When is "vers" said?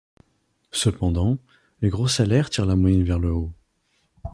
3.03-3.19